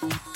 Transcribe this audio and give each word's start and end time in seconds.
Bye. 0.00 0.35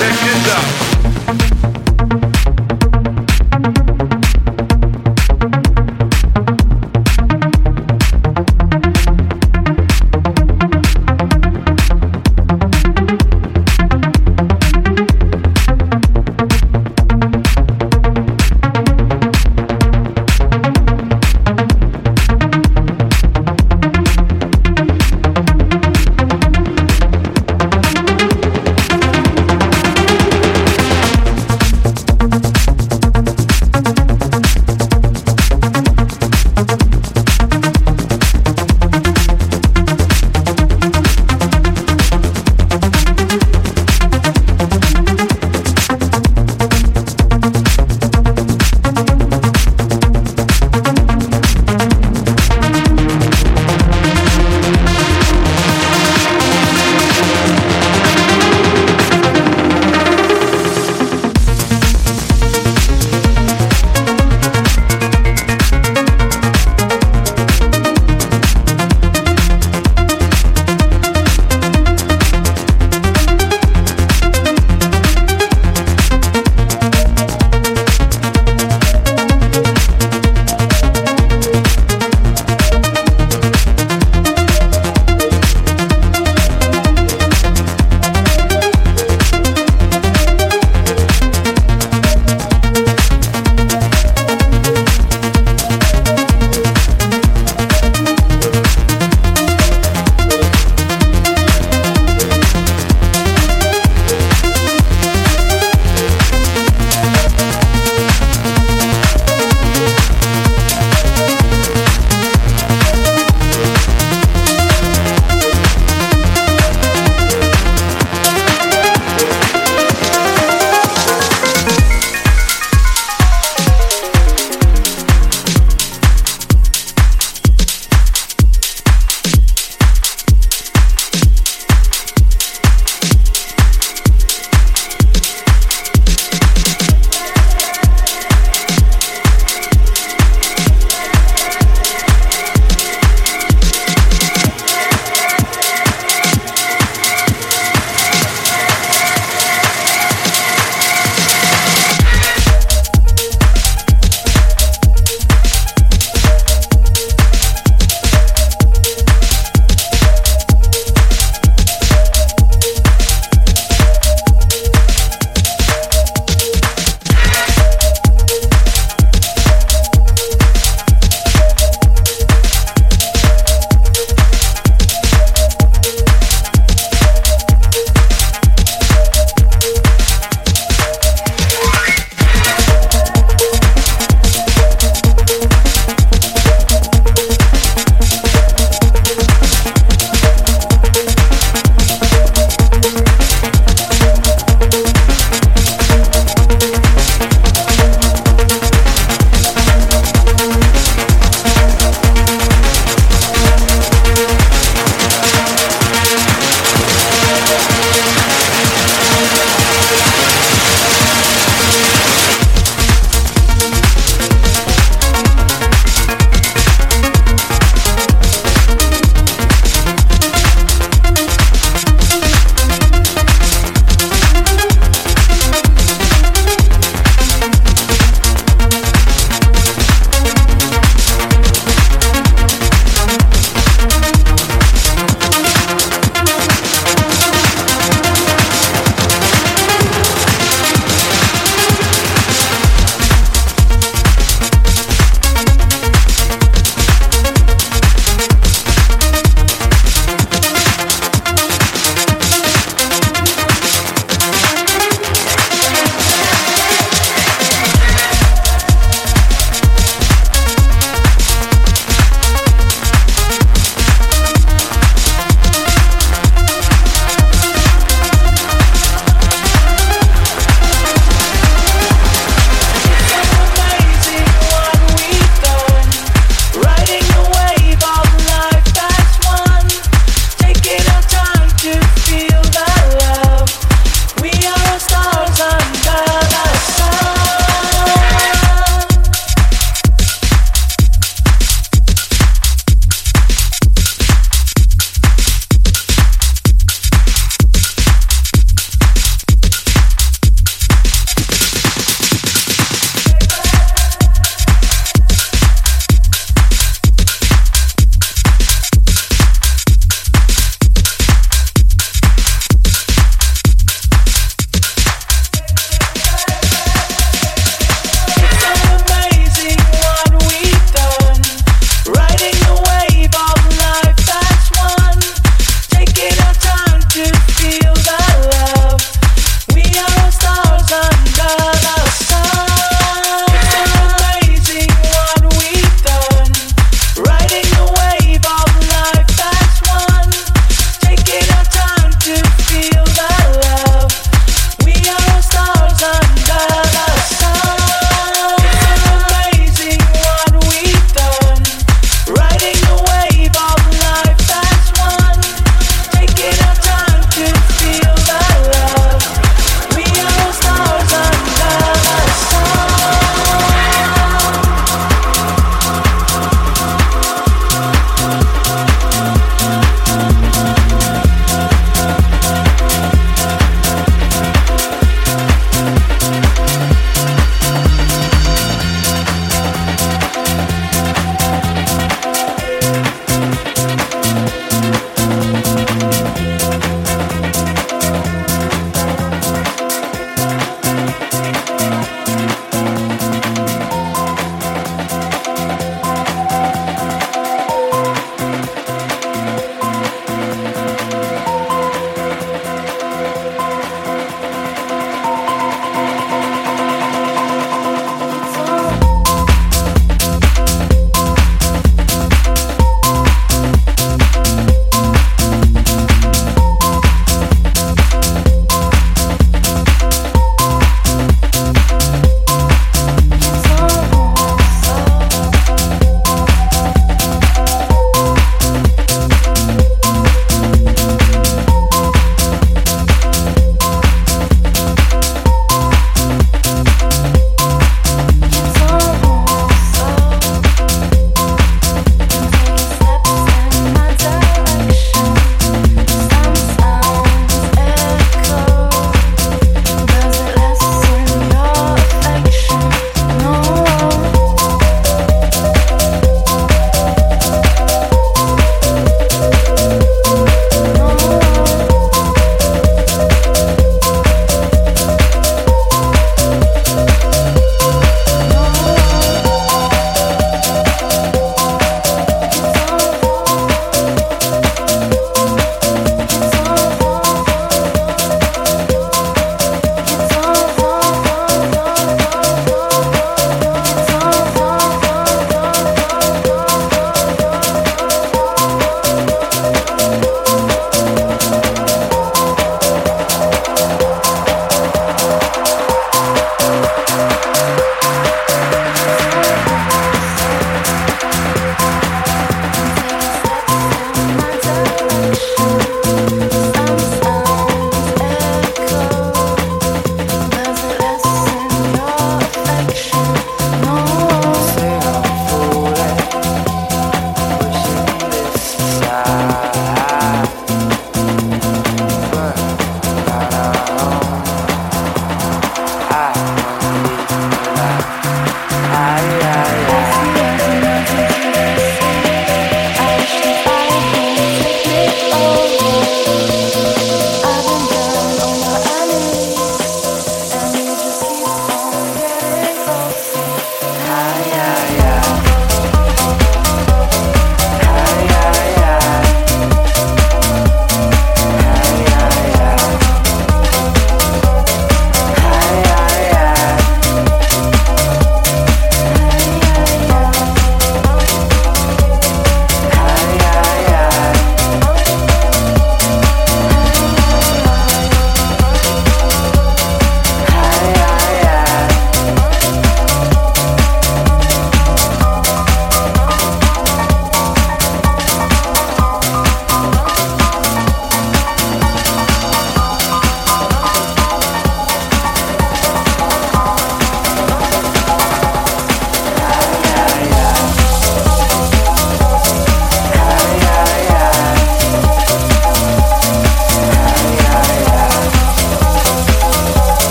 Check 0.00 0.14
this 0.14 0.54
out. 0.54 0.59